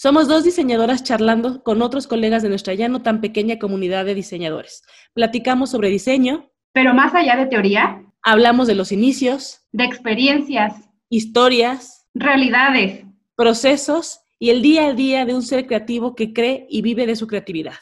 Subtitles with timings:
[0.00, 4.14] Somos dos diseñadoras charlando con otros colegas de nuestra ya no tan pequeña comunidad de
[4.14, 4.84] diseñadores.
[5.12, 6.52] Platicamos sobre diseño.
[6.72, 8.04] Pero más allá de teoría.
[8.22, 9.66] Hablamos de los inicios.
[9.72, 10.88] De experiencias.
[11.10, 12.06] Historias.
[12.14, 13.06] Realidades.
[13.34, 17.16] Procesos y el día a día de un ser creativo que cree y vive de
[17.16, 17.74] su creatividad.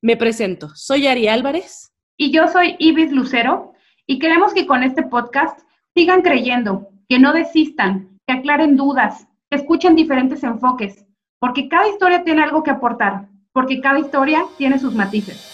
[0.00, 1.92] Me presento, soy Ari Álvarez.
[2.16, 3.74] Y yo soy Ibis Lucero
[4.06, 5.60] y queremos que con este podcast
[5.94, 11.04] sigan creyendo, que no desistan, que aclaren dudas, que escuchen diferentes enfoques
[11.44, 15.44] porque cada historia tiene algo que aportar, porque cada historia tiene sus matices.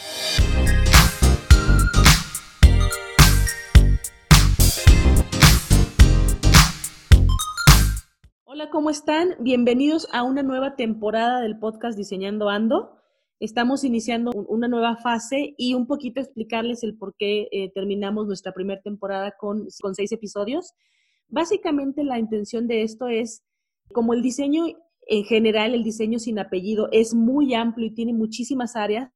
[8.44, 9.30] Hola, ¿cómo están?
[9.40, 12.96] Bienvenidos a una nueva temporada del podcast Diseñando Ando.
[13.40, 18.52] Estamos iniciando una nueva fase y un poquito explicarles el por qué eh, terminamos nuestra
[18.52, 20.72] primera temporada con, con seis episodios.
[21.26, 23.42] Básicamente la intención de esto es,
[23.92, 24.66] como el diseño
[25.10, 29.10] en general el diseño sin apellido es muy amplio y tiene muchísimas áreas.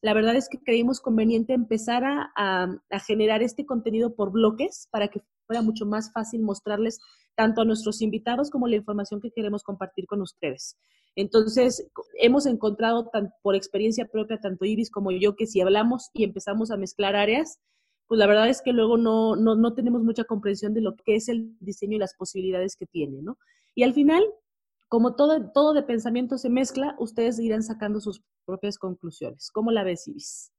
[0.00, 2.68] La verdad es que creímos conveniente empezar a,
[3.04, 7.00] generar este contenido por bloques para que fuera mucho más fácil mostrarles
[7.34, 10.76] tanto a nuestros invitados como la información que queremos compartir con ustedes.
[11.16, 11.84] Entonces,
[12.20, 13.10] hemos encontrado
[13.42, 17.58] por experiencia propia, tanto Ibis como yo, que si hablamos y empezamos a mezclar áreas,
[18.06, 21.16] pues la verdad es que luego no, no, no tenemos mucha comprensión de lo que
[21.16, 23.36] es el diseño y las posibilidades que tiene, ¿no?
[23.74, 24.22] Y al final,
[24.90, 29.52] como todo, todo de pensamiento se mezcla, ustedes irán sacando sus propias conclusiones.
[29.52, 30.52] ¿Cómo la ves, Ibis?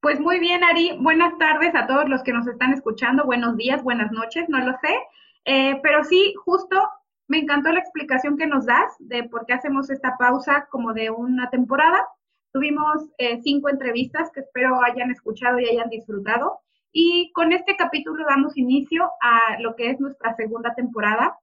[0.00, 0.96] Pues muy bien, Ari.
[0.98, 3.26] Buenas tardes a todos los que nos están escuchando.
[3.26, 4.96] Buenos días, buenas noches, no lo sé.
[5.44, 6.82] Eh, pero sí, justo
[7.28, 11.10] me encantó la explicación que nos das de por qué hacemos esta pausa como de
[11.10, 12.08] una temporada.
[12.54, 16.60] Tuvimos eh, cinco entrevistas que espero hayan escuchado y hayan disfrutado.
[16.90, 21.36] Y con este capítulo damos inicio a lo que es nuestra segunda temporada,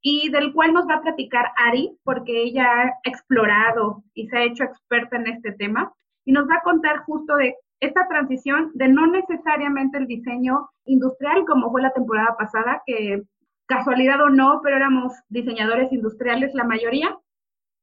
[0.00, 4.44] y del cual nos va a platicar Ari, porque ella ha explorado y se ha
[4.44, 5.92] hecho experta en este tema,
[6.24, 11.44] y nos va a contar justo de esta transición de no necesariamente el diseño industrial,
[11.46, 13.22] como fue la temporada pasada, que
[13.66, 17.16] casualidad o no, pero éramos diseñadores industriales la mayoría,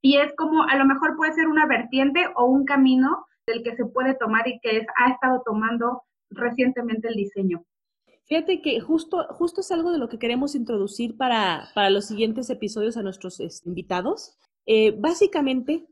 [0.01, 3.75] y es como a lo mejor puede ser una vertiente o un camino del que
[3.75, 7.63] se puede tomar y que es, ha estado tomando recientemente el diseño.
[8.27, 12.97] Fíjate que justo, justo es algo de lo que queremos introducir para, los siguientes episodios
[12.97, 14.35] a nuestros este, invitados.
[14.65, 15.87] Eh, básicamente,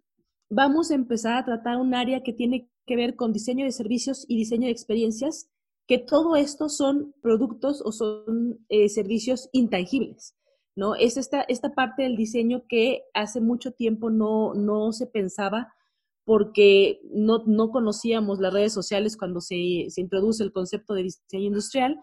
[0.49, 4.25] vamos a empezar a tratar un área que tiene que ver con diseño de servicios
[4.27, 5.47] y diseño de experiencias,
[5.87, 10.35] que todo esto son productos o son eh, servicios intangibles,
[10.75, 10.95] ¿no?
[10.95, 15.71] Es esta, esta parte del diseño que hace mucho tiempo no, no se pensaba
[16.25, 21.47] porque no, no conocíamos las redes sociales cuando se, se introduce el concepto de diseño
[21.47, 21.99] industrial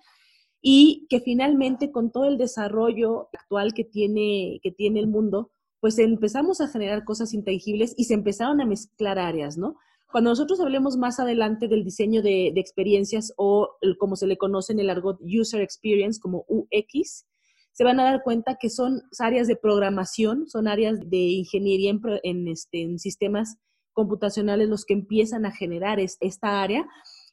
[0.62, 5.50] y que finalmente con todo el desarrollo actual que tiene, que tiene el mundo,
[5.80, 9.76] pues empezamos a generar cosas intangibles y se empezaron a mezclar áreas, ¿no?
[10.12, 14.80] Cuando nosotros hablemos más adelante del diseño de, experiencias o como se le conoce en
[14.80, 17.26] el argot User Experience como UX,
[17.72, 22.48] se van a dar cuenta que son áreas de programación, son áreas de ingeniería en,
[22.48, 23.56] este, en sistemas
[23.92, 26.86] computacionales los que empiezan a generar esta área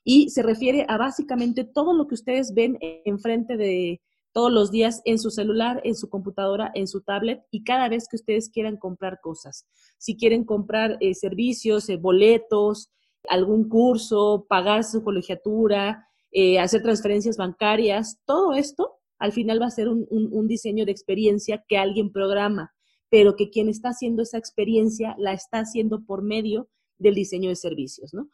[0.09, 4.00] y se refiere a básicamente todo lo que ustedes ven enfrente de
[4.31, 8.07] todos los días en su celular, en su computadora, en su tablet y cada vez
[8.07, 9.68] que ustedes quieran comprar cosas.
[9.97, 12.90] Si quieren comprar eh, servicios, eh, boletos,
[13.28, 19.72] algún curso, pagar su colegiatura, eh, hacer transferencias bancarias, todo esto al final va a
[19.72, 22.74] ser un, un diseño de experiencia que alguien programa,
[23.09, 27.57] pero que quien está haciendo esa experiencia la está haciendo por medio del diseño de
[27.57, 28.29] servicios, ¿no?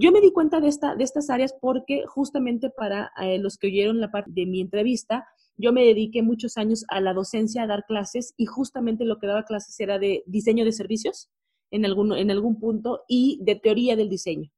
[0.00, 3.66] Yo me di cuenta de, esta, de estas áreas porque justamente para eh, los que
[3.66, 5.26] oyeron la parte de mi entrevista,
[5.56, 9.26] yo me dediqué muchos años a la docencia, a dar clases y justamente lo que
[9.26, 11.30] daba clases era de diseño de servicios
[11.72, 14.52] en algún, en algún punto y de teoría del diseño.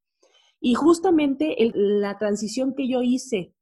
[0.60, 3.54] Y justamente la transición que yo hice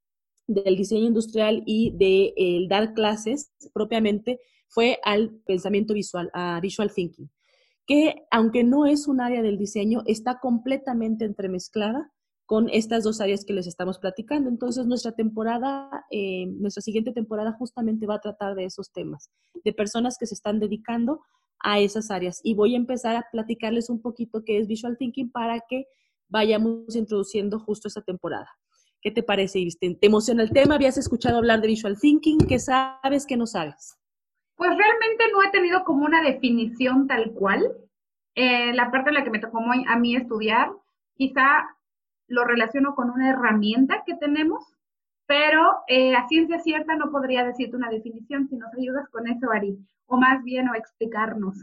[0.48, 7.30] del diseño industrial y de dar clases propiamente fue al pensamiento visual, a visual thinking
[7.88, 12.12] que aunque no es un área del diseño, está completamente entremezclada
[12.44, 14.50] con estas dos áreas que les estamos platicando.
[14.50, 19.30] Entonces, nuestra temporada, eh, nuestra siguiente temporada justamente va a tratar de esos temas,
[19.64, 21.20] de personas que se están dedicando
[21.60, 22.40] a esas áreas.
[22.44, 25.86] Y voy a empezar a platicarles un poquito qué es Visual Thinking para que
[26.28, 28.48] vayamos introduciendo justo esa temporada.
[29.00, 30.74] ¿Qué te parece, ¿Te emociona el tema?
[30.74, 32.38] ¿Habías escuchado hablar de Visual Thinking?
[32.48, 33.24] ¿Qué sabes?
[33.26, 33.96] ¿Qué no sabes?
[34.58, 37.76] Pues realmente no he tenido como una definición tal cual.
[38.34, 40.72] Eh, la parte en la que me tocó a mí estudiar,
[41.14, 41.64] quizá
[42.26, 44.64] lo relaciono con una herramienta que tenemos,
[45.26, 49.50] pero eh, a ciencia cierta no podría decirte una definición si nos ayudas con eso,
[49.52, 51.56] Ari, o más bien o explicarnos.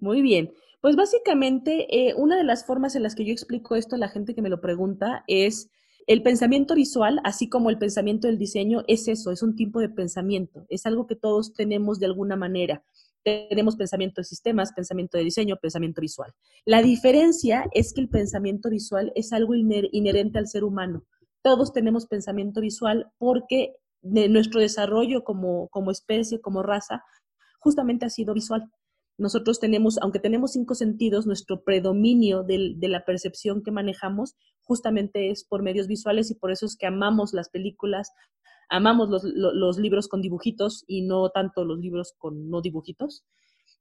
[0.00, 0.52] Muy bien.
[0.80, 4.08] Pues básicamente, eh, una de las formas en las que yo explico esto a la
[4.08, 5.70] gente que me lo pregunta es
[6.08, 9.90] el pensamiento visual, así como el pensamiento del diseño, es eso, es un tipo de
[9.90, 12.82] pensamiento, es algo que todos tenemos de alguna manera.
[13.22, 16.32] Tenemos pensamiento de sistemas, pensamiento de diseño, pensamiento visual.
[16.64, 21.04] La diferencia es que el pensamiento visual es algo inherente al ser humano.
[21.42, 27.04] Todos tenemos pensamiento visual porque de nuestro desarrollo como, como especie, como raza,
[27.60, 28.72] justamente ha sido visual.
[29.18, 35.44] Nosotros tenemos, aunque tenemos cinco sentidos, nuestro predominio de, la percepción que manejamos justamente es
[35.44, 38.12] por medios visuales y por eso es que amamos las películas,
[38.68, 43.24] amamos los, libros con dibujitos y no tanto los libros con no dibujitos.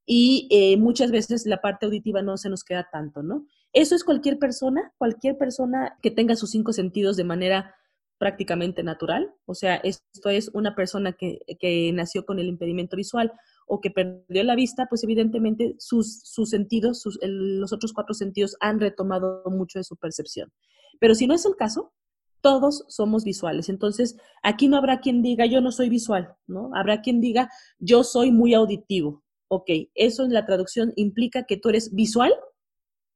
[0.08, 3.46] Y eh, muchas veces la parte auditiva no se nos queda tanto, ¿no?
[3.74, 7.76] Eso es cualquier persona, cualquier persona que tenga sus cinco sentidos de manera
[8.18, 9.36] prácticamente natural.
[9.46, 13.34] O sea, esto es una persona que, que nació con el impedimento visual
[13.68, 18.80] o que perdió la vista, pues evidentemente sus, sus sentidos, los otros cuatro sentidos han
[18.80, 20.52] retomado mucho de su percepción.
[21.00, 21.94] Pero si no es el caso,
[22.42, 23.68] todos somos visuales.
[23.70, 26.72] Entonces, aquí no habrá quien diga yo no soy visual, ¿no?
[26.74, 29.24] Habrá quien diga yo soy muy auditivo.
[29.50, 32.34] Ok, eso en la traducción implica que tú eres visual,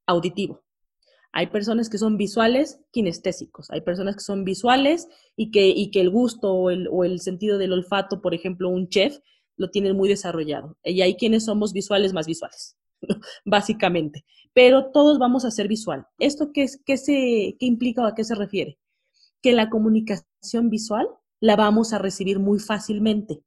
[0.06, 0.62] auditivo.
[1.32, 6.02] Hay personas que son visuales kinestésicos, hay personas que son visuales y que, y que
[6.02, 9.18] el gusto o el, o el sentido del olfato, por ejemplo, un chef,
[9.56, 10.76] lo tienen muy desarrollado.
[10.84, 12.76] Y hay quienes somos visuales más visuales,
[13.44, 14.24] básicamente.
[14.52, 16.06] Pero todos vamos a ser visual.
[16.18, 18.78] ¿Esto qué, es, qué, se, qué implica o a qué se refiere?
[19.40, 21.08] Que la comunicación visual
[21.40, 23.42] la vamos a recibir muy fácilmente.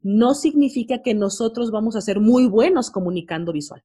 [0.00, 3.82] No significa que nosotros vamos a ser muy buenos comunicando visual.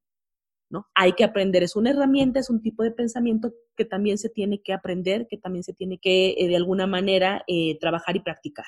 [0.71, 0.87] ¿no?
[0.95, 4.61] Hay que aprender, es una herramienta, es un tipo de pensamiento que también se tiene
[4.61, 8.65] que aprender, que también se tiene que eh, de alguna manera eh, trabajar y practicar,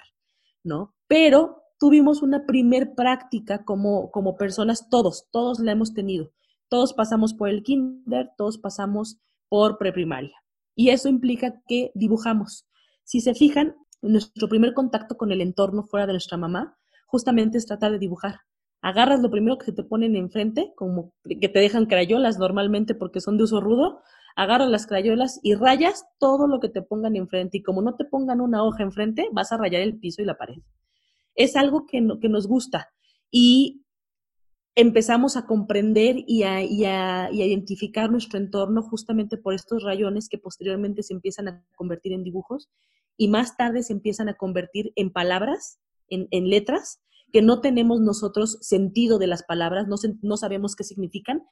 [0.64, 0.94] ¿no?
[1.08, 6.32] Pero tuvimos una primer práctica como, como personas, todos, todos la hemos tenido.
[6.70, 9.18] Todos pasamos por el kinder, todos pasamos
[9.50, 10.32] por preprimaria.
[10.76, 12.70] Y eso implica que dibujamos.
[13.04, 17.66] Si se fijan, nuestro primer contacto con el entorno fuera de nuestra mamá, justamente es
[17.66, 18.36] tratar de dibujar.
[18.82, 23.36] Agarras lo primero que te ponen enfrente, como que te dejan crayolas normalmente porque son
[23.36, 24.00] de uso rudo,
[24.38, 27.58] agarras las crayolas y rayas todo lo que te pongan enfrente.
[27.58, 30.38] Y como no te pongan una hoja enfrente, vas a rayar el piso y la
[30.38, 30.62] pared
[31.36, 32.90] es algo que, que nos gusta.
[33.32, 33.84] Y
[34.76, 41.14] empezamos a comprender y a, identificar nuestro entorno justamente por estos rayones que posteriormente se
[41.14, 42.70] empiezan a convertir en dibujos
[43.16, 47.02] y más tarde se empiezan a convertir en palabras, en, letras,
[47.32, 51.44] que no tenemos nosotros sentido de las palabras, no, no sabemos qué significan,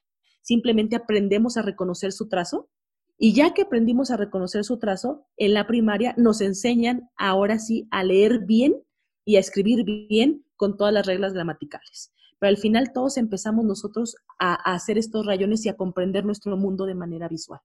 [0.41, 2.69] simplemente aprendemos a reconocer su trazo
[3.17, 7.87] y ya que aprendimos a reconocer su trazo, en la primaria nos enseñan ahora sí
[7.91, 8.83] a leer bien
[9.25, 12.13] y a escribir bien con todas las reglas gramaticales.
[12.39, 16.85] Pero al final todos empezamos nosotros a, hacer estos rayones y a comprender nuestro mundo
[16.85, 17.59] de manera visual.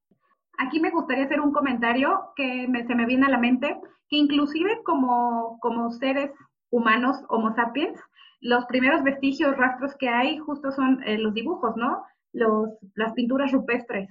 [0.59, 4.83] Aquí me gustaría hacer un comentario que se me viene a la mente, que inclusive
[4.85, 6.31] como, como seres
[6.71, 7.99] humanos, Homo sapiens,
[8.41, 12.03] los primeros vestigios, rastros que hay justo son eh, los dibujos, ¿no?
[12.33, 14.09] Los, las pinturas rupestres.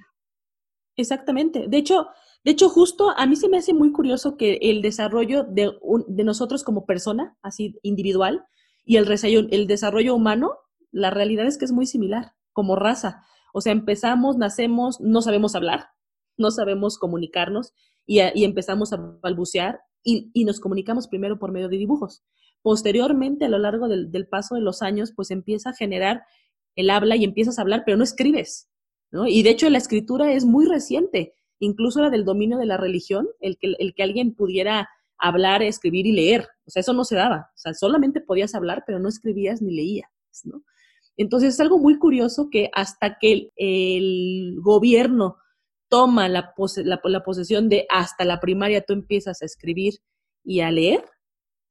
[0.98, 1.68] Exactamente.
[1.68, 2.08] De hecho,
[2.46, 5.74] de hecho, justo a mí se me hace muy curioso que el desarrollo de,
[6.24, 8.46] nosotros como persona, así individual,
[8.86, 10.54] y el, desarrollo humano,
[10.92, 13.24] la realidad es que es muy similar, como raza.
[13.52, 15.88] O sea, empezamos, nacemos, no sabemos hablar,
[16.38, 17.74] no sabemos comunicarnos
[18.06, 22.24] y, empezamos a balbucear y, nos comunicamos primero por medio de dibujos.
[22.62, 26.22] Posteriormente, a lo largo del, del, paso de los años, pues empieza a generar
[26.76, 28.70] el habla y empiezas a hablar, pero no escribes.
[29.28, 33.28] Y de hecho la escritura es muy reciente, incluso la del dominio de la religión,
[33.40, 36.48] el que, el que alguien pudiera hablar, escribir y leer.
[36.66, 37.52] O sea, eso no se daba.
[37.54, 40.10] O sea, solamente podías hablar, pero no escribías ni leías,
[40.44, 40.64] ¿no?
[41.18, 45.38] Entonces es algo muy curioso que hasta que el, gobierno
[45.88, 49.94] toma la, la, posesión de hasta la primaria tú empiezas a escribir
[50.44, 51.06] y a leer,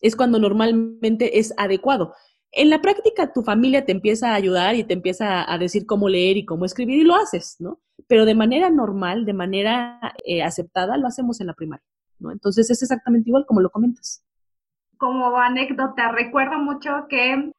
[0.00, 2.14] es cuando normalmente es adecuado.
[2.56, 6.08] En la práctica, tu familia te empieza a ayudar y te empieza a decir cómo
[6.08, 7.80] leer y cómo escribir y lo haces, ¿no?
[8.06, 11.84] Pero de manera normal, de manera eh, aceptada, lo hacemos en la primaria,
[12.20, 12.30] ¿no?
[12.30, 14.24] Entonces es exactamente igual como lo comentas.
[14.98, 17.52] Como anécdota, recuerdo mucho que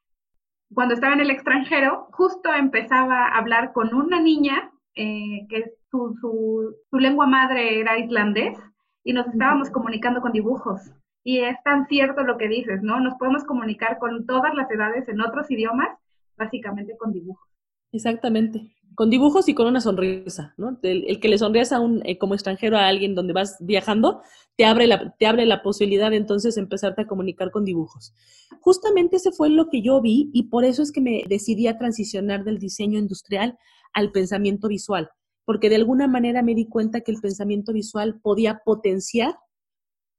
[0.72, 6.16] cuando estaba en el extranjero, justo empezaba a hablar con una niña eh, que su,
[6.22, 8.58] su, su lengua madre era islandés
[9.04, 10.80] y nos estábamos comunicando con dibujos.
[11.26, 13.00] Y es tan cierto lo que dices, ¿no?
[13.00, 15.88] Nos podemos comunicar con todas las edades en otros idiomas,
[16.36, 17.48] básicamente con dibujos.
[17.90, 18.72] Exactamente.
[18.94, 20.78] con dibujos y con una sonrisa, ¿no?
[20.82, 24.22] El, que le sonrías a un, eh, como extranjero a alguien donde vas viajando,
[24.56, 28.14] te abre, la, te abre la posibilidad de entonces empezarte a comunicar con dibujos.
[28.60, 31.76] Justamente ese fue lo que yo vi y por eso es que me decidí a
[31.76, 33.58] transicionar del diseño industrial
[33.92, 35.10] al pensamiento visual,
[35.44, 39.34] porque de alguna manera me di cuenta que el pensamiento visual podía potenciar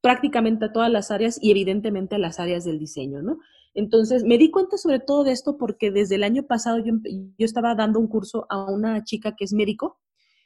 [0.02, 3.40] prácticamente a todas las áreas y evidentemente a las áreas del diseño, ¿no?
[3.74, 7.46] Entonces, me di cuenta sobre todo de esto porque desde el año pasado yo, yo
[7.46, 10.00] estaba dando un curso a una chica que es médico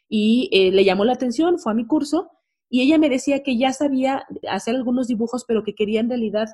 [0.10, 2.30] y eh, le llamó la atención, fue a mi curso
[2.70, 6.48] y ella me decía que ya sabía hacer algunos dibujos, pero que quería en realidad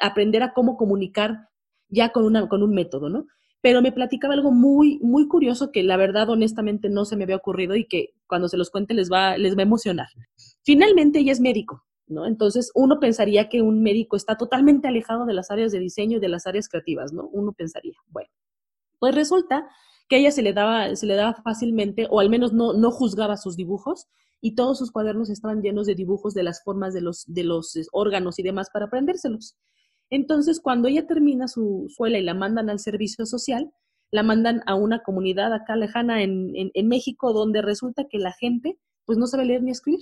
[0.00, 1.48] aprender a cómo comunicar
[1.88, 3.26] ya con, una, con un método, ¿no?
[3.60, 7.36] Pero me platicaba algo muy, muy curioso que la verdad, honestamente, no se me había
[7.36, 10.08] ocurrido y que cuando se los cuente les va, les va a emocionar.
[10.62, 12.26] Finalmente, ella es médico ¿no?
[12.26, 16.20] Entonces, uno pensaría que un médico está totalmente alejado de las áreas de diseño y
[16.20, 17.28] de las áreas creativas, ¿no?
[17.32, 17.96] Uno pensaría.
[18.08, 18.30] Bueno,
[18.98, 19.68] pues resulta
[20.08, 22.90] que a ella se le daba, se le daba fácilmente, o al menos no, no
[22.90, 24.06] juzgaba sus dibujos,
[24.40, 27.74] y todos sus cuadernos estaban llenos de dibujos de las formas de los, de los
[27.92, 29.56] órganos y demás para aprendérselos.
[30.10, 33.72] Entonces, cuando ella termina su escuela y la mandan al servicio social,
[34.12, 38.32] la mandan a una comunidad acá lejana en, en, en México, donde resulta que la
[38.32, 40.00] gente pues no sabe leer ni escribir.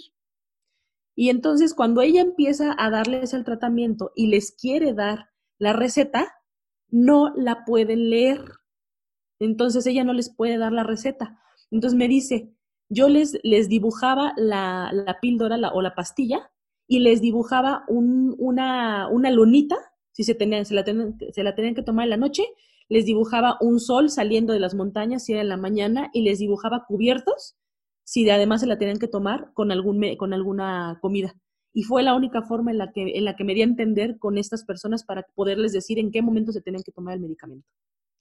[1.16, 6.35] Y entonces cuando ella empieza a darles el tratamiento y les quiere dar la receta,
[6.88, 8.40] no la pueden leer.
[9.38, 11.40] Entonces ella no les puede dar la receta.
[11.71, 12.52] Entonces me dice,
[12.88, 16.50] yo les, les dibujaba la, la píldora o la pastilla
[16.87, 19.76] y les dibujaba un, una, una lunita,
[20.12, 22.44] si se, tenían, se, la tenían, se la tenían que tomar en la noche,
[22.88, 26.38] les dibujaba un sol saliendo de las montañas si era en la mañana y les
[26.38, 27.56] dibujaba cubiertos
[28.05, 31.35] si además se la tenían que tomar con, algún, con alguna comida.
[31.73, 34.19] Y fue la única forma en la, que, en la que me di a entender
[34.19, 37.67] con estas personas para poderles decir en qué momento se tenían que tomar el medicamento.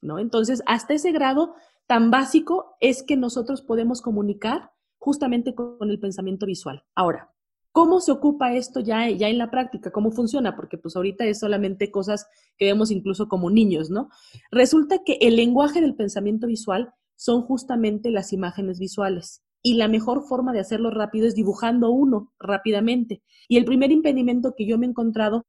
[0.01, 0.17] ¿no?
[0.19, 1.53] Entonces, hasta ese grado
[1.85, 6.83] tan básico es que nosotros podemos comunicar justamente con el pensamiento visual.
[6.95, 7.31] Ahora,
[7.71, 9.91] ¿cómo se ocupa esto ya, ya en la práctica?
[9.91, 10.55] ¿Cómo funciona?
[10.55, 12.25] Porque pues ahorita es solamente cosas
[12.57, 14.09] que vemos incluso como niños, ¿no?
[14.49, 20.23] Resulta que el lenguaje del pensamiento visual son justamente las imágenes visuales y la mejor
[20.23, 23.23] forma de hacerlo rápido es dibujando uno rápidamente.
[23.47, 25.45] Y el primer impedimento que yo me he encontrado,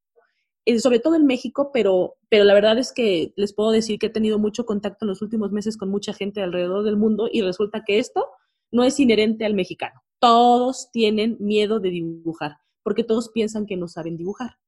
[0.64, 4.06] eh, sobre todo en México, pero, pero la verdad es que les puedo decir que
[4.06, 7.42] he tenido mucho contacto en los últimos meses con mucha gente alrededor del mundo y
[7.42, 8.28] resulta que esto
[8.70, 10.00] no es inherente al mexicano.
[10.20, 14.58] Todos tienen miedo de dibujar porque todos piensan que no saben dibujar.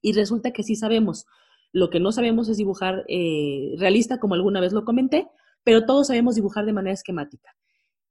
[0.00, 1.26] Y resulta que sí sabemos.
[1.72, 5.28] Lo que no sabemos es dibujar eh, realista, como alguna vez lo comenté,
[5.64, 7.54] pero todos sabemos dibujar de manera esquemática.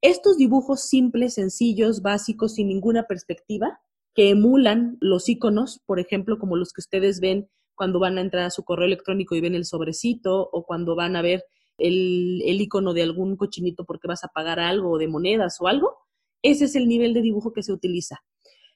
[0.04, 3.80] Estos dibujos simples, sencillos, básicos, sin ninguna perspectiva,
[4.14, 8.44] que emulan los iconos, por ejemplo, como los que ustedes ven cuando van a entrar
[8.44, 11.46] a su correo electrónico y ven el sobrecito, o cuando van a ver
[11.78, 15.96] el, el icono de algún cochinito porque vas a pagar algo, de monedas o algo,
[16.42, 18.26] ese es el nivel de dibujo que se utiliza.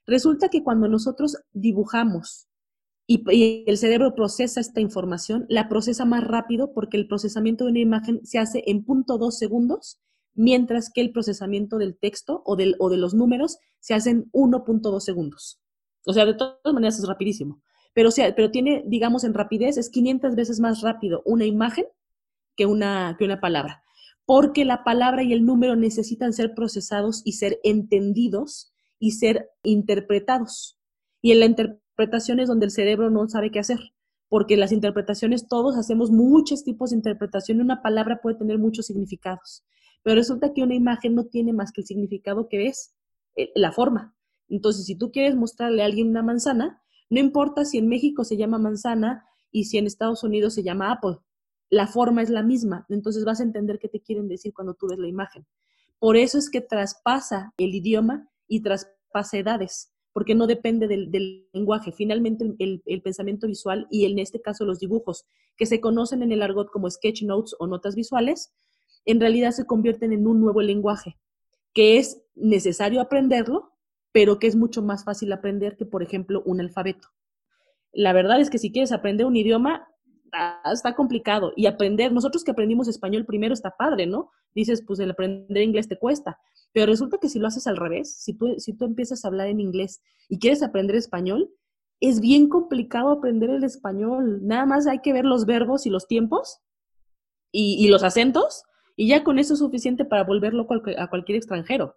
[0.05, 2.47] Resulta que cuando nosotros dibujamos
[3.05, 7.71] y, y, el cerebro procesa esta información, la procesa más rápido porque el procesamiento de
[7.71, 9.99] una imagen se hace en punto dos segundos
[10.37, 14.31] mientras que el procesamiento del texto o, del, o de los números se hace en
[14.31, 15.59] 1.2 segundos.
[16.05, 17.61] O sea, de todas maneras es rapidísimo.
[17.93, 21.85] Pero, sea, pero tiene, digamos, en rapidez, es 500 veces más rápido una imagen
[22.55, 23.83] que una, que una palabra.
[24.25, 30.79] Porque la palabra y el número necesitan ser procesados y ser entendidos y ser interpretados.
[31.21, 33.79] Y en la interpretación es donde el cerebro no sabe qué hacer
[34.29, 39.63] porque las interpretaciones, todos hacemos muchos tipos de interpretación, una palabra puede tener muchos significados.
[40.03, 42.95] Pero resulta que una imagen no tiene más que el significado que es
[43.35, 44.15] eh, la forma.
[44.49, 48.37] Entonces, si tú quieres mostrarle a alguien una manzana, no importa si en México se
[48.37, 51.17] llama manzana y si en Estados Unidos se llama Apple,
[51.69, 52.85] la forma es la misma.
[52.89, 55.45] Entonces vas a entender qué te quieren decir cuando tú ves la imagen.
[55.99, 61.91] Por eso es que traspasa el idioma y traspasa edades, porque no depende del, lenguaje.
[61.91, 65.25] Finalmente, el, el, pensamiento visual y en este caso los dibujos,
[65.57, 68.53] que se conocen en el argot como sketch notes o notas visuales,
[69.07, 71.17] en realidad se convierten en un nuevo lenguaje,
[71.73, 73.71] que es necesario aprenderlo,
[74.11, 77.07] pero que es mucho más fácil aprender que, por ejemplo, un alfabeto.
[77.93, 79.87] La verdad es que si quieres aprender un idioma,
[80.33, 81.53] ah, está complicado.
[81.55, 84.29] Y aprender, nosotros que aprendimos español primero está padre, ¿no?
[84.53, 86.37] Dices, pues el aprender inglés te cuesta.
[86.73, 89.47] Pero resulta que si lo haces al revés, si tú, si tú empiezas a hablar
[89.47, 91.49] en inglés y quieres aprender español,
[92.01, 94.45] es bien complicado aprender el español.
[94.45, 96.59] Nada más hay que ver los verbos y los tiempos
[97.53, 98.65] y, y los acentos
[98.97, 101.95] y ya con eso es suficiente para volver loco a cualquier extranjero.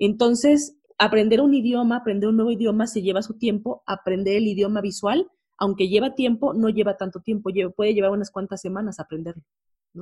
[0.00, 4.80] Entonces, aprender un idioma, aprender un nuevo idioma se lleva su tiempo, aprender el idioma
[4.80, 9.44] visual, aunque lleva tiempo, no lleva tanto tiempo, puede llevar unas cuantas semanas aprenderlo.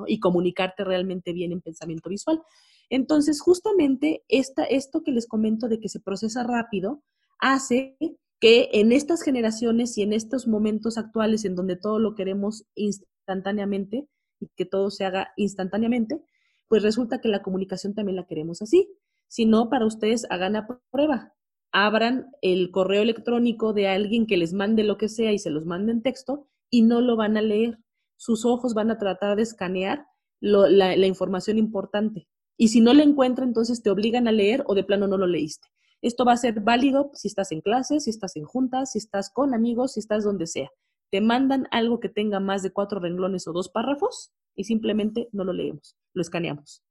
[0.07, 2.43] Y comunicarte realmente bien en pensamiento visual.
[2.91, 7.03] Entonces, justamente esta, esto que les comento de que se procesa rápido
[7.39, 7.97] hace
[8.41, 14.07] que en estas generaciones y en estos momentos actuales en donde todo lo queremos instantáneamente
[14.41, 16.23] y que todo se haga instantáneamente,
[16.69, 18.89] pues resulta que la comunicación también la queremos así.
[19.27, 21.35] Si no, para ustedes hagan la prueba.
[21.73, 25.67] Abran el correo electrónico de alguien que les mande lo que sea y se los
[25.67, 27.79] mande en texto y no lo van a leer.
[28.17, 30.07] Sus ojos van a tratar de escanear
[30.41, 32.29] la, la información importante.
[32.57, 35.27] Y si no lo encuentran, entonces te obligan a leer o de plano no lo
[35.27, 35.69] leíste.
[36.01, 39.31] Esto va a ser válido si estás en clases, si estás en juntas, si estás
[39.31, 40.71] con amigos, si estás donde sea.
[41.11, 45.45] Te mandan algo que tenga más de cuatro renglones o dos párrafos y simplemente no
[45.45, 46.83] lo leemos, lo escaneamos.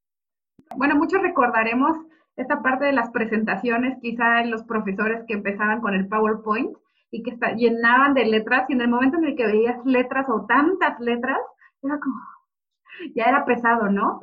[0.77, 1.97] Bueno, muchos recordaremos
[2.37, 6.77] esta parte de las presentaciones, quizá en los profesores que empezaban con el PowerPoint
[7.11, 10.45] y que llenaban de letras y en el momento en el que veías letras o
[10.45, 11.39] tantas letras,
[11.83, 12.15] era como,
[13.13, 14.21] ya era pesado, ¿no?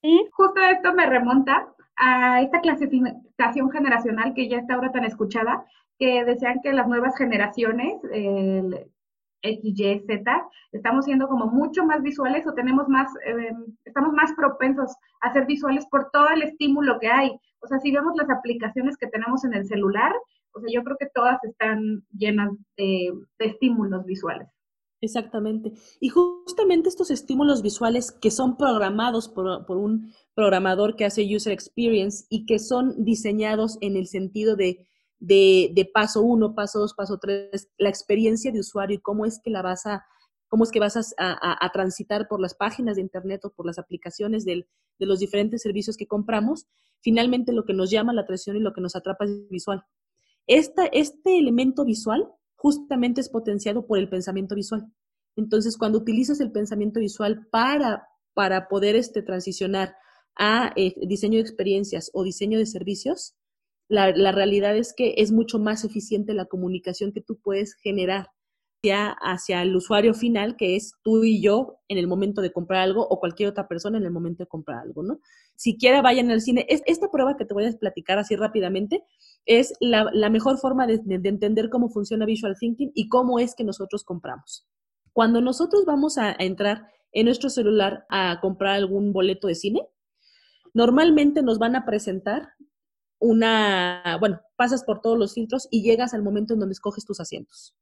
[0.00, 5.66] Y justo esto me remonta a esta clasificación generacional que ya está ahora tan escuchada,
[5.98, 8.00] que decían que las nuevas generaciones,
[9.42, 13.52] X, Y, Z, estamos siendo como mucho más visuales o tenemos más, eh,
[13.84, 17.30] estamos más propensos a ser visuales por todo el estímulo que hay.
[17.60, 20.12] O sea, si vemos las aplicaciones que tenemos en el celular,
[20.52, 24.48] o sea, yo creo que todas están llenas de, estímulos visuales.
[25.02, 25.72] Exactamente.
[25.98, 31.54] Y justamente estos estímulos visuales que son programados por, por, un programador que hace user
[31.54, 34.86] experience y que son diseñados en el sentido de
[35.20, 39.50] de, paso uno, paso dos, paso tres, la experiencia de usuario y cómo es que
[39.50, 40.04] la vas a,
[40.48, 44.44] cómo es que vas a, transitar por las páginas de Internet o por las aplicaciones
[44.44, 44.66] de
[44.98, 46.66] los diferentes servicios que compramos,
[47.00, 49.84] finalmente lo que nos llama la atención y lo que nos atrapa es visual.
[50.46, 54.92] Esta, este elemento visual justamente es potenciado por el pensamiento visual.
[55.36, 59.94] Entonces, cuando utilizas el pensamiento visual para, para poder este, transicionar
[60.36, 63.36] a eh, diseño de experiencias o diseño de servicios,
[63.90, 68.28] la, realidad es que es mucho más eficiente la comunicación que tú puedes generar
[68.78, 72.82] hacia, hacia el usuario final, que es tú y yo en el momento de comprar
[72.82, 75.18] algo o cualquier otra persona en el momento de comprar algo, ¿no?
[75.56, 76.66] Siquiera vayan al cine.
[76.68, 79.02] Es, esta prueba que te voy a platicar así rápidamente
[79.44, 84.04] es la, mejor forma de entender cómo funciona Visual Thinking y cómo es que nosotros
[84.04, 84.68] compramos.
[85.12, 89.88] Cuando nosotros vamos a entrar en nuestro celular a comprar algún boleto de cine,
[90.74, 92.50] normalmente nos van a presentar
[93.20, 97.20] una, bueno, pasas por todos los filtros y llegas al momento en donde escoges tus
[97.20, 97.76] asientos.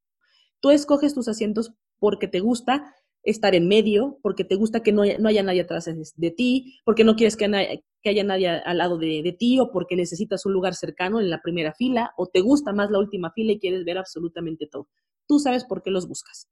[0.60, 5.02] Tú escoges tus asientos porque te gusta estar en medio, porque te gusta que no
[5.02, 9.22] haya, nadie atrás de ti, porque no quieres que, que haya nadie al lado de,
[9.22, 12.72] de, ti o porque necesitas un lugar cercano en la primera fila o te gusta
[12.72, 14.88] más la última fila y quieres ver absolutamente todo.
[15.26, 16.48] Tú sabes por qué los buscas.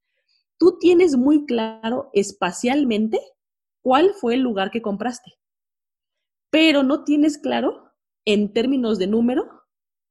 [0.59, 3.21] Tú tienes muy claro espacialmente
[3.83, 5.33] cuál fue el lugar que compraste,
[6.51, 7.86] pero no tienes claro
[8.27, 9.49] en términos de número,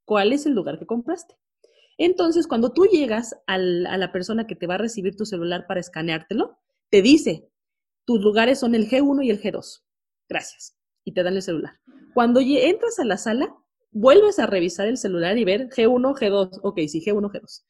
[0.05, 1.35] cuál es el lugar que compraste.
[1.97, 5.79] Entonces, cuando tú llegas a la persona que te va a recibir tu celular para
[5.79, 6.57] escaneártelo,
[6.89, 7.49] te dice,
[8.05, 9.83] tus lugares son el G1 y el G2.
[10.27, 10.77] Gracias.
[11.03, 11.79] Y te dan el celular.
[12.13, 13.55] Cuando entras a la sala,
[13.91, 16.59] vuelves a revisar el celular y ver G1, G2.
[16.63, 17.63] Ok, sí, G1, G2.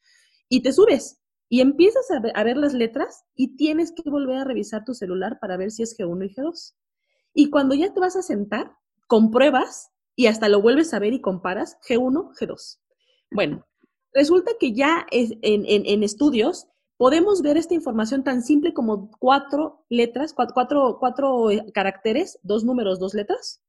[0.48, 4.38] Y te subes y empiezas a ver, a ver las letras y tienes que volver
[4.38, 6.74] a revisar tu celular para ver si es G1 y G2.
[7.34, 8.72] Y cuando ya te vas a sentar,
[9.06, 12.78] compruebas y hasta lo vuelves a ver y comparas G1, G2.
[13.30, 13.66] Bueno,
[14.12, 20.96] resulta que ya en, estudios podemos ver esta información tan simple como cuatro letras, cuatro,
[20.98, 23.62] cuatro, eh, caracteres, dos números, dos letras.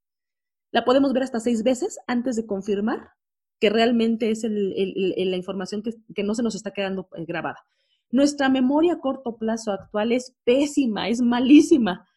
[0.72, 3.12] La podemos ver hasta seis veces antes de confirmar
[3.60, 7.66] que realmente es la información que, que, no se nos está quedando eh, grabada.
[8.10, 12.08] Nuestra memoria a corto plazo actual es pésima, es malísima,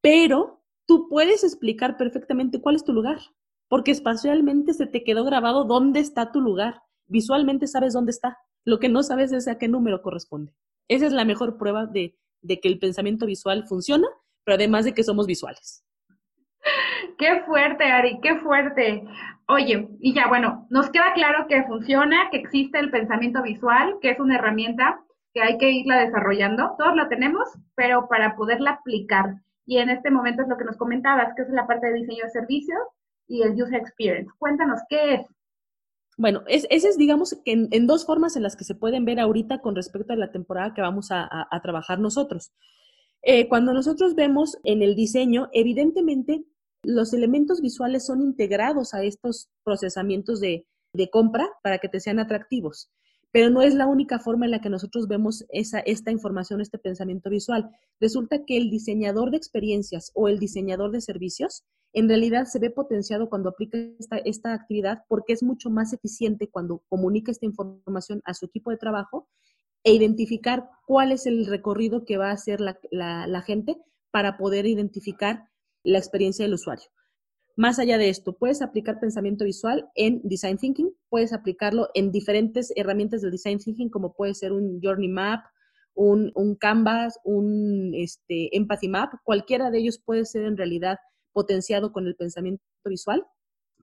[0.00, 3.18] pero tú puedes explicar perfectamente cuál es tu lugar
[3.74, 6.80] porque espacialmente se te quedó grabado dónde está tu lugar.
[7.06, 8.38] Visualmente sabes dónde está.
[8.64, 10.52] Lo que no sabes es a qué número corresponde.
[10.86, 14.06] Esa es la mejor prueba de, que el pensamiento visual funciona,
[14.44, 15.84] pero además de que somos visuales.
[17.18, 19.08] Qué fuerte, Ari, qué fuerte.
[19.48, 24.10] Oye, y ya, bueno, nos queda claro que funciona, que existe el pensamiento visual, que
[24.10, 25.00] es una herramienta
[25.32, 26.76] que hay que irla desarrollando.
[26.78, 29.34] Todos la tenemos, pero para poderla aplicar.
[29.66, 32.22] Y en este momento es lo que nos comentabas, que es la parte de diseño
[32.22, 32.78] de servicios,
[33.26, 34.30] y el user experience.
[34.38, 35.20] Cuéntanos, ¿qué es?
[36.16, 39.18] Bueno, es, ese es, digamos, en, en, dos formas en las que se pueden ver
[39.18, 42.52] ahorita con respecto a la temporada que vamos a, trabajar nosotros.
[43.22, 46.44] Eh, cuando nosotros vemos en el diseño, evidentemente
[46.82, 52.18] los elementos visuales son integrados a estos procesamientos de, de compra para que te sean
[52.20, 52.90] atractivos
[53.34, 56.78] pero no es la única forma en la que nosotros vemos esa, esta información, este
[56.78, 57.68] pensamiento visual.
[57.98, 62.70] Resulta que el diseñador de experiencias o el diseñador de servicios en realidad se ve
[62.70, 63.78] potenciado cuando aplica
[64.24, 68.76] esta, actividad porque es mucho más eficiente cuando comunica esta información a su equipo de
[68.76, 69.28] trabajo
[69.84, 73.76] e identificar cuál es el recorrido que va a hacer la, la, gente
[74.10, 75.48] para poder identificar
[75.84, 76.86] la experiencia del usuario.
[77.56, 82.72] Más allá de esto, puedes aplicar pensamiento visual en Design Thinking, puedes aplicarlo en diferentes
[82.74, 85.44] herramientas del Design Thinking, como puede ser un Journey Map,
[85.94, 90.98] un, un Canvas, un este, Empathy Map, cualquiera de ellos puede ser en realidad
[91.34, 93.26] potenciado con el pensamiento visual.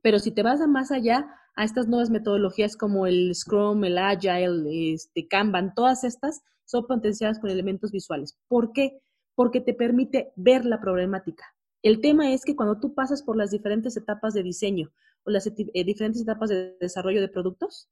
[0.02, 4.00] Pero si te vas a más allá a estas nuevas metodologías como el Scrum, el
[4.00, 8.40] Agile, este, Kanban, todas estas son potenciadas con elementos visuales.
[8.48, 9.00] ¿Por qué?
[9.36, 11.46] Porque te permite ver la problemática.
[11.84, 14.92] El tema es que cuando tú pasas por las diferentes etapas de diseño
[15.24, 17.90] o las eh, diferentes etapas de desarrollo de productos,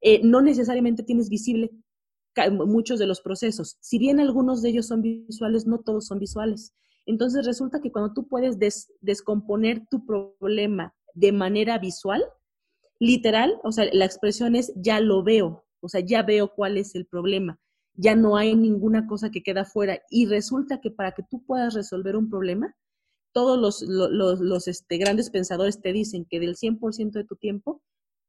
[0.00, 1.70] eh, no necesariamente tienes visible
[2.50, 3.76] muchos de los procesos.
[3.80, 6.74] Si bien algunos de ellos son visuales, no todos son visuales.
[7.06, 8.58] Entonces resulta que cuando tú puedes
[9.00, 12.24] descomponer tu problema de manera visual,
[12.98, 16.94] literal, o sea, la expresión es ya lo veo, o sea, ya veo cuál es
[16.94, 17.60] el problema,
[17.94, 21.74] ya no hay ninguna cosa que queda fuera y resulta que para que tú puedas
[21.74, 22.74] resolver un problema,
[23.32, 27.82] todos los, este, grandes pensadores te dicen que del 100% de tu tiempo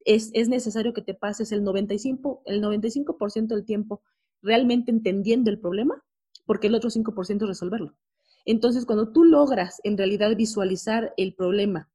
[0.04, 4.02] es, es, necesario que te pases el 95%, el 95 del tiempo
[4.42, 6.04] realmente entendiendo el problema,
[6.46, 7.96] porque el otro 5% resolverlo.
[8.46, 11.90] Entonces, cuando tú logras en realidad visualizar el problema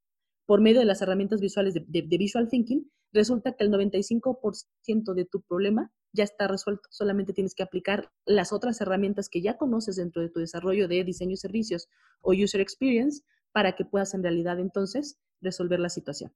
[0.47, 5.43] por medio de las herramientas visuales de, Visual Thinking, resulta que el 95% de tu
[5.43, 6.89] problema ya está resuelto.
[6.91, 11.05] Solamente tienes que aplicar las otras herramientas que ya conoces dentro de tu desarrollo de
[11.05, 11.89] diseño y servicios
[12.21, 16.33] o user experience para que puedas en realidad entonces resolver la situación.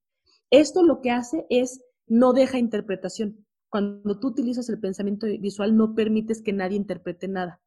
[0.50, 3.44] Esto lo que hace es no deja interpretación.
[3.68, 7.63] Cuando tú utilizas el pensamiento visual no permites que nadie interprete nada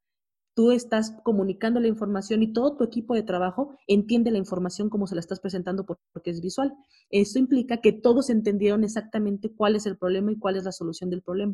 [0.58, 5.06] tú estás comunicando la información y todo tu equipo de trabajo entiende la información como
[5.06, 6.74] se la estás presentando porque es visual.
[7.12, 11.12] Eso implica que todos entendieron exactamente cuál es el problema y cuál es la solución
[11.12, 11.54] del problema.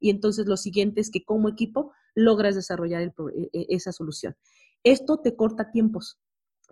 [0.00, 3.12] Y entonces lo siguiente es que como equipo logras desarrollar e,
[3.52, 4.34] e, esa solución.
[4.82, 6.18] Esto te corta tiempos,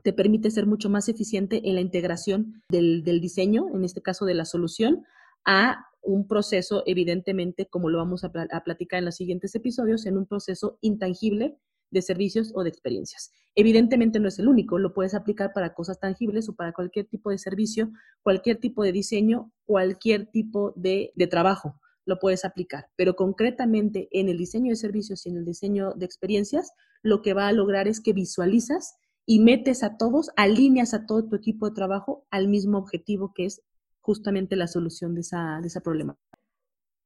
[0.02, 4.24] te permite ser mucho más eficiente en la integración del, del diseño, en este caso
[4.24, 5.04] de la solución,
[5.44, 10.18] a un proceso, evidentemente, como lo vamos a, a, platicar en los siguientes episodios, en
[10.18, 11.56] un proceso intangible
[11.90, 13.32] de servicios o de experiencias.
[13.54, 17.30] Evidentemente no es el único, lo puedes aplicar para cosas tangibles o para cualquier tipo
[17.30, 17.90] de servicio,
[18.22, 22.86] cualquier tipo de diseño, cualquier tipo de, trabajo, lo puedes aplicar.
[22.96, 26.72] Pero concretamente en el diseño de servicios y en el diseño de experiencias,
[27.02, 28.96] lo que va a lograr es que visualizas
[29.26, 33.46] y metes a todos, alineas a todo tu equipo de trabajo al mismo objetivo que
[33.46, 33.62] es
[34.00, 36.16] justamente la solución de esa, de esa problema.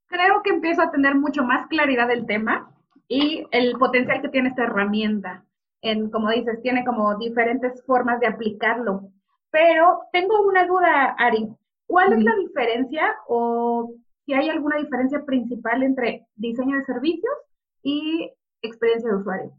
[0.06, 2.76] Creo que empiezo a tener mucho más claridad del tema
[3.12, 5.44] y el potencial que tiene esta herramienta.
[5.82, 9.10] En, como dices, tiene como diferentes formas de aplicarlo.
[9.50, 11.48] Pero tengo una duda, Ari.
[11.86, 13.92] ¿Cuál es la diferencia o
[14.24, 17.34] si hay alguna diferencia principal entre diseño de servicios
[17.82, 18.30] y
[18.62, 19.52] experiencia de usuario?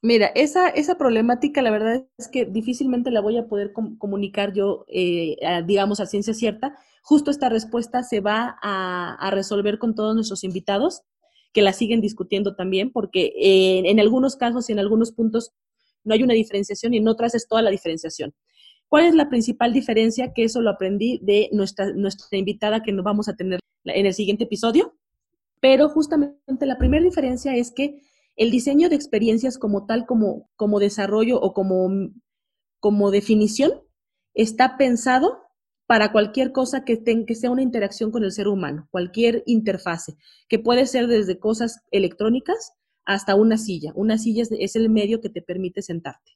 [0.00, 4.84] Mira, esa, esa problemática la verdad es que difícilmente la voy a poder comunicar yo,
[4.86, 6.76] eh, digamos, a ciencia cierta.
[7.02, 11.02] Justo esta respuesta se va a, a resolver con todos nuestros invitados
[11.52, 15.52] que la siguen discutiendo también, porque eh, en algunos casos y en algunos puntos
[16.04, 18.34] no hay una diferenciación y en otras es toda la diferenciación.
[18.88, 20.32] ¿Cuál es la principal diferencia?
[20.34, 24.14] Que eso lo aprendí de nuestra, nuestra invitada que nos vamos a tener en el
[24.14, 24.94] siguiente episodio.
[25.60, 28.02] Pero justamente la primera diferencia es que
[28.36, 31.88] el diseño de experiencias como tal, como, como desarrollo o como,
[32.80, 33.72] como definición,
[34.34, 35.41] está pensado
[35.92, 40.16] para cualquier cosa que, que sea una interacción con el ser humano, cualquier interfase,
[40.48, 42.72] que puede ser desde cosas electrónicas
[43.04, 43.92] hasta una silla.
[43.94, 46.32] Una silla es, el medio que te permite sentarte.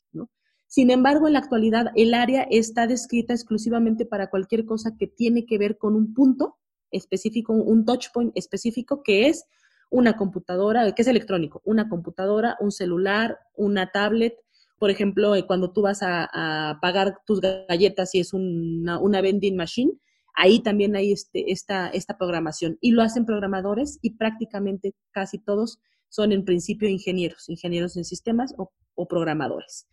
[0.67, 5.47] Sin embargo, en la actualidad, el área está descrita exclusivamente para cualquier cosa que tiene
[5.47, 6.59] que ver con un punto
[6.91, 9.47] específico, un touch point específico, que es
[9.89, 14.35] una computadora, que es electrónico, una computadora, un celular, una tablet,
[14.79, 19.93] por ejemplo, eh, cuando tú vas a, pagar tus galletas y es una, vending machine,
[20.35, 22.79] ahí también hay este, esta, esta programación.
[22.81, 28.55] Y lo hacen programadores y prácticamente casi todos son en principio ingenieros, ingenieros en sistemas
[28.59, 28.71] o,
[29.09, 29.87] programadores.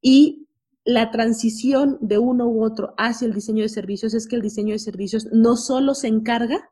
[0.00, 0.46] Y
[0.84, 4.72] la transición de uno u otro hacia el diseño de servicios es que el diseño
[4.72, 6.70] de servicios no solo se encarga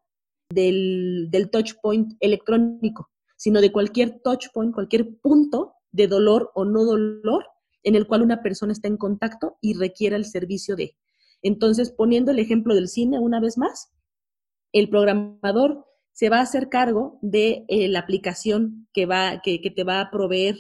[0.50, 6.64] del, del touch point electrónico, sino de cualquier touch point, cualquier punto de dolor o
[6.64, 7.46] no dolor
[7.84, 10.96] en el cual una persona está en contacto y requiere el servicio de.
[11.40, 13.92] Entonces, poniendo el ejemplo del cine una vez más,
[14.72, 19.84] el programador se va a hacer cargo de eh, la aplicación que, va, que, te
[19.84, 20.56] va a proveer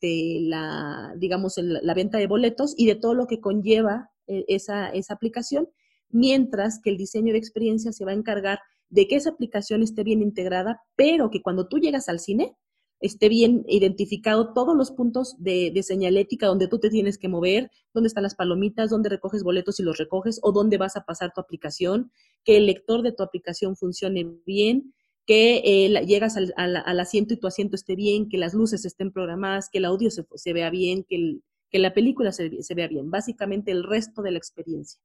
[0.00, 4.90] de la, digamos, la venta de boletos y de todo lo que conlleva eh, esa,
[4.90, 5.68] esa aplicación,
[6.10, 10.04] mientras que el diseño de experiencia se va a encargar de que esa aplicación esté
[10.04, 12.56] bien integrada, pero que cuando tú llegas al cine
[13.00, 17.70] esté bien identificado todos los puntos de, de, señalética donde tú te tienes que mover,
[17.92, 21.32] dónde están las palomitas, dónde recoges boletos y los recoges, o dónde vas a pasar
[21.34, 22.10] tu aplicación,
[22.44, 24.94] que el lector de tu aplicación funcione bien,
[25.26, 29.10] que eh, llegas al, al, asiento y tu asiento esté bien, que las luces estén
[29.10, 32.74] programadas, que el audio se, se vea bien, que, el, que la película se, se
[32.74, 35.00] vea bien, básicamente el resto de la experiencia.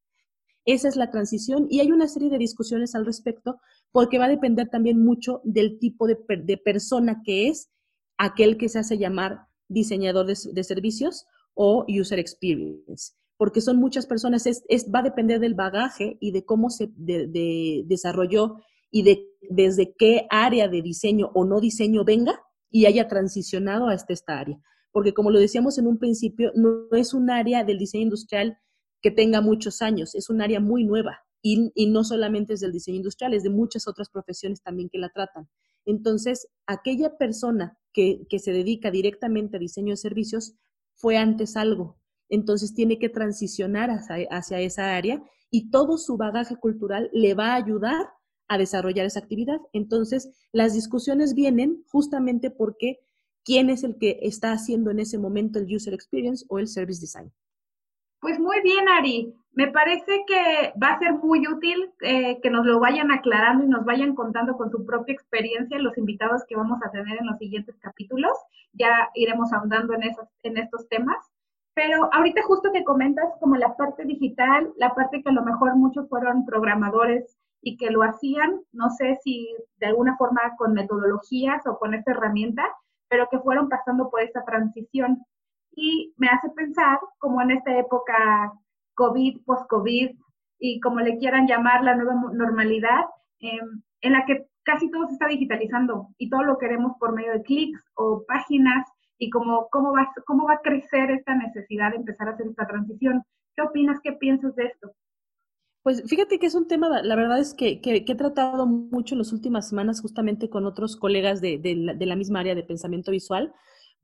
[0.66, 3.60] Esa es la transición y hay una serie de discusiones al respecto
[3.92, 7.72] porque va a depender también mucho del tipo de, de persona que es
[8.22, 14.46] aquel que se hace llamar diseñador de, servicios o user experience, porque son muchas personas,
[14.46, 18.58] es, va a depender del bagaje y de cómo se de, de, desarrolló
[18.92, 23.96] y de desde qué área de diseño o no diseño venga y haya transicionado a
[23.96, 24.60] esta, área.
[24.92, 28.58] Porque como lo decíamos en un principio, no es un área del diseño industrial
[29.02, 32.98] que tenga muchos años, es un área muy nueva y, no solamente es del diseño
[32.98, 35.50] industrial, es de muchas otras profesiones también que la tratan.
[35.86, 40.56] Entonces, aquella persona que, que se dedica directamente a diseño de servicios
[40.96, 41.98] fue antes algo,
[42.30, 47.54] entonces tiene que transicionar hacia, hacia esa área y todo su bagaje cultural le va
[47.54, 48.10] a ayudar
[48.48, 49.60] a desarrollar esa actividad.
[49.74, 53.00] Entonces, las discusiones vienen justamente porque
[53.44, 57.02] quién es el que está haciendo en ese momento el user experience o el service
[57.02, 57.32] design.
[58.20, 59.34] Pues muy bien, Ari.
[59.54, 63.68] Me parece que va a ser muy útil eh, que nos lo vayan aclarando y
[63.68, 67.38] nos vayan contando con su propia experiencia los invitados que vamos a tener en los
[67.38, 68.32] siguientes capítulos.
[68.74, 71.18] Ya iremos ahondando en, esos, en estos temas.
[71.74, 75.76] Pero ahorita justo que comentas como la parte digital, la parte que a lo mejor
[75.76, 81.66] muchos fueron programadores y que lo hacían, no sé si de alguna forma con metodologías
[81.68, 82.64] o con esta herramienta,
[83.08, 85.26] pero que fueron pasando por esta transición.
[85.74, 88.54] Y me hace pensar como en esta época
[89.02, 90.12] COVID, post-COVID
[90.60, 93.06] y como le quieran llamar la nueva normalidad,
[93.40, 93.60] eh,
[94.02, 97.42] en la que casi todo se está digitalizando y todo lo queremos por medio de
[97.42, 98.86] clics o páginas
[99.18, 102.68] y como, cómo, va, cómo va a crecer esta necesidad de empezar a hacer esta
[102.68, 103.24] transición.
[103.56, 104.00] ¿Qué opinas?
[104.04, 104.92] ¿Qué piensas de esto?
[105.84, 109.16] Pues fíjate que es un tema, la verdad es que, que, que he tratado mucho
[109.16, 113.10] en las últimas semanas justamente con otros colegas de, de la, misma área de pensamiento
[113.10, 113.52] visual,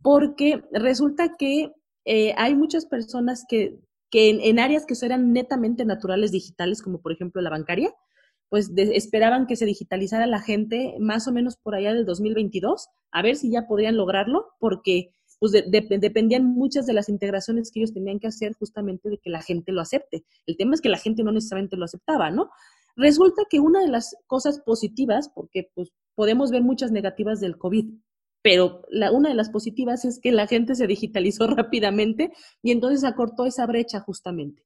[0.02, 1.72] porque resulta que
[2.06, 3.78] eh, hay muchas personas que,
[4.10, 7.94] que en, áreas que eran netamente naturales digitales, como por ejemplo la bancaria,
[8.50, 13.22] pues esperaban que se digitalizara la gente más o menos por allá del 2022, a
[13.22, 17.82] ver si ya podrían lograrlo, porque pues de, de, dependían muchas de las integraciones que
[17.82, 20.26] ellos tenían que hacer justamente de que la gente lo acepte.
[20.46, 22.50] El tema es que la gente no necesariamente lo aceptaba, ¿no?
[22.96, 27.86] Resulta que una de las cosas positivas, porque pues podemos ver muchas negativas del COVID,
[28.48, 32.32] pero una de las positivas es que la gente se digitalizó rápidamente
[32.64, 34.64] y entonces acortó esa brecha justamente.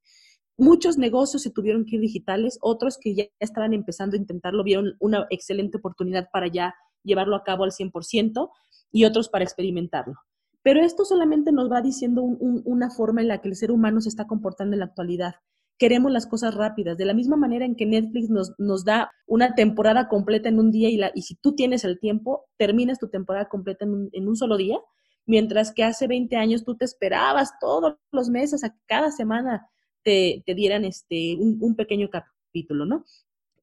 [0.56, 4.94] Muchos negocios se tuvieron que ir digitales, otros que ya estaban empezando a intentarlo vieron
[5.00, 8.52] una excelente oportunidad para ya llevarlo a cabo al 100%
[8.92, 10.14] y otros para experimentarlo.
[10.62, 13.72] Pero esto solamente nos va diciendo un, un, una forma en la que el ser
[13.72, 15.38] humano se está comportando en la actualidad.
[15.82, 19.56] Queremos las cosas rápidas, de la misma manera en que Netflix nos, nos da una
[19.56, 23.10] temporada completa en un día y, la, y si tú tienes el tiempo, terminas tu
[23.10, 24.78] temporada completa en un, solo día,
[25.26, 29.68] mientras que hace 20 años tú te esperabas todos los meses, a cada semana
[30.04, 33.04] te, te dieran este, un, un pequeño capítulo, ¿no?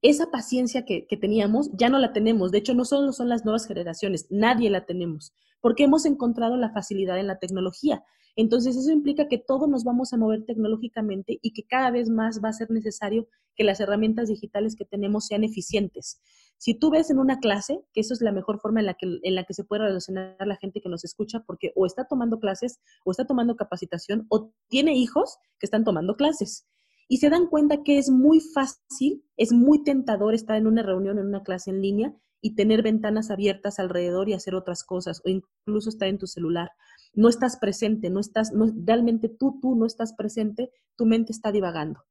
[0.01, 2.51] esa paciencia que, que, teníamos ya no la tenemos.
[2.51, 6.71] De hecho, no solo son las nuevas generaciones, nadie la tenemos, porque hemos encontrado la
[6.71, 8.03] facilidad en la tecnología.
[8.41, 12.41] Entonces, eso implica que todos nos vamos a mover tecnológicamente y que cada vez más
[12.41, 16.21] va a ser necesario que las herramientas digitales que tenemos sean eficientes.
[16.57, 19.19] Si tú ves en una clase, que eso es la mejor forma en la que,
[19.23, 22.39] en la que se puede relacionar la gente que nos escucha, porque o está tomando
[22.39, 26.65] clases, o está tomando capacitación, o tiene hijos que están tomando clases
[27.09, 31.19] y se dan cuenta que es muy fácil, es muy tentador estar en una reunión,
[31.19, 35.29] en una clase en línea y tener ventanas abiertas alrededor y hacer otras cosas o
[35.29, 36.71] incluso estar en tu celular.
[37.13, 38.51] No estás presente, no estás,
[38.85, 42.01] realmente tú, tú no estás presente, tu mente está divagando.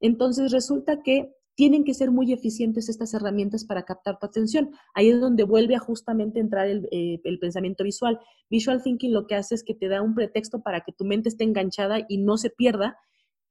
[0.00, 4.70] Entonces resulta que tienen que ser muy eficientes estas herramientas para captar tu atención.
[4.94, 8.20] Ahí es donde vuelve a justamente entrar el, eh, el, pensamiento visual.
[8.50, 11.30] Visual thinking lo que hace es que te da un pretexto para que tu mente
[11.30, 12.98] esté enganchada y no se pierda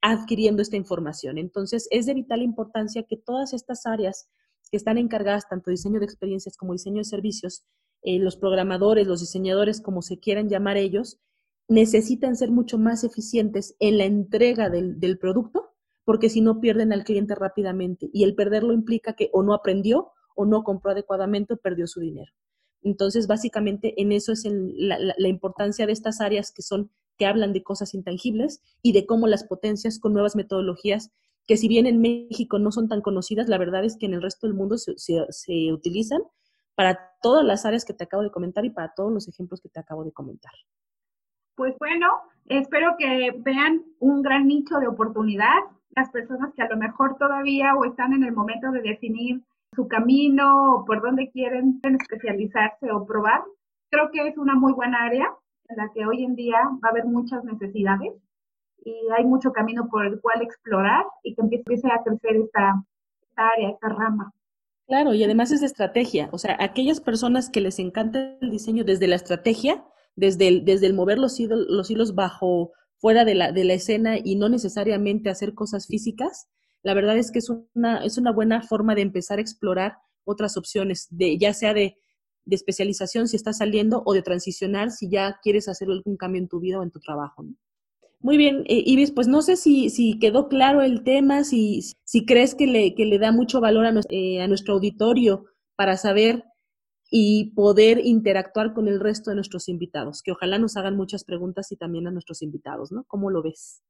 [0.02, 1.39] adquiriendo esta información.
[1.39, 4.30] Entonces, es de vital importancia que todas estas áreas
[4.70, 7.63] que están encargadas, tanto diseño de experiencias como diseño de servicios,
[8.06, 11.18] eh, los programadores, los diseñadores, como se quieran llamar ellos,
[11.68, 17.04] necesitan ser mucho más eficientes en la entrega del, producto, porque si no pierden al
[17.04, 21.58] cliente rápidamente y el perderlo implica que o no aprendió o no compró adecuadamente o
[21.58, 22.32] perdió su dinero.
[22.84, 27.54] Entonces, básicamente en eso es el, la, importancia de estas áreas que son que hablan
[27.54, 31.10] de cosas intangibles y de cómo las potencias con nuevas metodologías
[31.48, 34.22] que si bien en México no son tan conocidas, la verdad es que en el
[34.22, 36.22] resto del mundo se utilizan
[36.76, 39.70] para todas las áreas que te acabo de comentar y para todos los ejemplos que
[39.70, 40.52] te acabo de comentar.
[41.56, 42.08] Pues bueno,
[42.48, 45.58] espero que vean un gran nicho de oportunidad,
[45.92, 49.42] las personas que a lo mejor todavía o están en el momento de definir
[49.74, 53.44] su camino o por dónde quieren especializarse o probar.
[53.90, 55.34] Creo que es una muy buena área
[55.70, 58.14] en la que hoy en día va a haber muchas necesidades
[58.84, 62.84] y hay mucho camino por el cual explorar y que empiece a crecer esta,
[63.36, 64.32] área, esta rama.
[64.88, 66.30] Claro, y además es de estrategia.
[66.32, 69.84] O sea, aquellas personas que les encanta el diseño desde la estrategia,
[70.15, 73.74] desde el, desde el mover los hilos, los hilos bajo, fuera de la, de la
[73.74, 76.48] escena y no necesariamente hacer cosas físicas,
[76.84, 80.56] la verdad es que es una, es una buena forma de empezar a explorar otras
[80.56, 81.98] opciones, de, ya sea de,
[82.45, 86.48] de especialización si estás saliendo o de transicionar si ya quieres hacer algún cambio en
[86.48, 87.43] tu vida o en tu trabajo.
[88.26, 92.26] Muy bien, eh, Ibis, pues no sé si, si quedó claro el tema, si, si
[92.26, 96.44] crees que le, que le da mucho valor a, eh, a nuestro auditorio para saber
[97.12, 101.72] y poder interactuar con el resto de nuestros invitados, que ojalá nos hagan muchas preguntas
[101.72, 103.04] y también a nuestros invitados, ¿no?
[103.04, 103.84] ¿Cómo lo ves?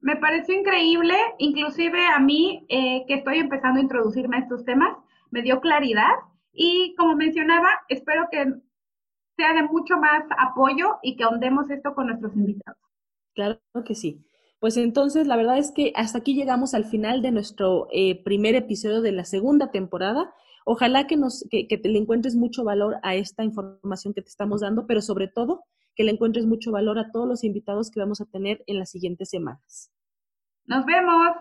[0.00, 4.96] Me pareció increíble, inclusive a mí eh, que estoy empezando a introducirme a estos temas,
[5.30, 6.10] me dio claridad
[6.52, 8.52] y como mencionaba, espero que
[9.36, 12.85] sea de mucho más apoyo y que ahondemos esto con nuestros invitados.
[13.36, 14.26] Claro que sí.
[14.58, 18.54] Pues entonces, la verdad es que hasta aquí llegamos al final de nuestro eh, primer
[18.54, 20.32] episodio de la segunda temporada.
[20.64, 24.30] Ojalá que, nos, que, que te le encuentres mucho valor a esta información que te
[24.30, 28.00] estamos dando, pero sobre todo que le encuentres mucho valor a todos los invitados que
[28.00, 29.92] vamos a tener en las siguientes semanas.
[30.64, 31.36] Nos vemos.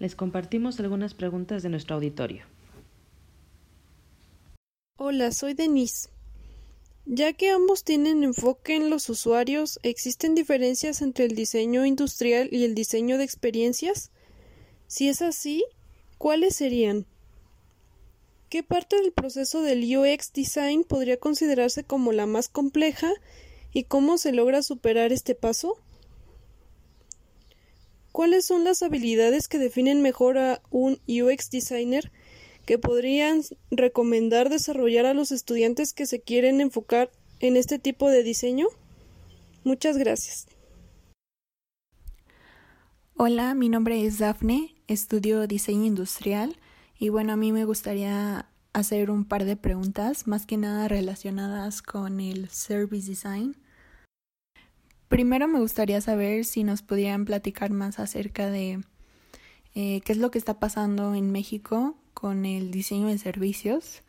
[0.00, 2.44] Les compartimos algunas preguntas de nuestro auditorio.
[4.96, 6.08] Hola, soy Denise.
[7.04, 12.64] Ya que ambos tienen enfoque en los usuarios, ¿existen diferencias entre el diseño industrial y
[12.64, 14.10] el diseño de experiencias?
[14.86, 15.64] Si es así,
[16.16, 17.04] ¿cuáles serían?
[18.48, 23.12] ¿Qué parte del proceso del UX design podría considerarse como la más compleja
[23.74, 25.78] y cómo se logra superar este paso?
[28.12, 32.10] ¿Cuáles son las habilidades que definen mejor a un UX designer
[32.66, 38.22] que podrían recomendar desarrollar a los estudiantes que se quieren enfocar en este tipo de
[38.22, 38.66] diseño?
[39.64, 40.46] Muchas gracias.
[43.16, 46.56] Hola, mi nombre es Dafne, estudio diseño industrial
[46.98, 51.82] y bueno, a mí me gustaría hacer un par de preguntas, más que nada relacionadas
[51.82, 53.56] con el service design.
[55.10, 58.80] Primero me gustaría saber si nos pudieran platicar más acerca de
[59.74, 64.04] eh, qué es lo que está pasando en México con el diseño de servicios.